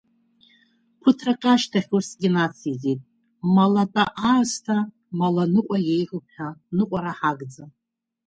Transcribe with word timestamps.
Ԥыҭрак 1.01 1.43
ашьҭахь 1.53 1.91
усгьы 1.97 2.29
нациҵеит, 2.33 3.01
мала 3.55 3.83
тәа 3.93 4.03
аасҭа 4.29 4.77
мала 5.19 5.43
ныҟәа 5.53 5.77
еиӷьуп 5.93 6.25
ҳәа, 6.33 6.49
ныҟәара 6.75 7.11
ҳагӡам… 7.19 7.71